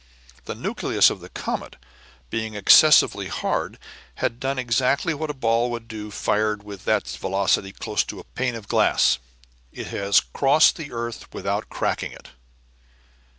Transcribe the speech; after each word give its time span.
The 0.45 0.55
nucleus 0.55 1.11
of 1.11 1.19
the 1.19 1.29
comet, 1.29 1.75
being 2.31 2.55
excessively 2.55 3.27
hard, 3.27 3.77
has 4.15 4.31
done 4.31 4.57
exactly 4.57 5.13
what 5.13 5.29
a 5.29 5.33
ball 5.35 5.69
would 5.69 5.87
do 5.87 6.09
fired 6.09 6.63
with 6.63 6.85
that 6.85 7.07
velocity 7.07 7.71
close 7.71 8.03
to 8.05 8.19
a 8.19 8.23
pane 8.23 8.55
of 8.55 8.67
glass. 8.67 9.19
It 9.71 9.89
has 9.89 10.19
crossed 10.19 10.75
the 10.75 10.91
earth 10.91 11.31
without 11.35 11.69
cracking 11.69 12.13
it." 12.13 12.29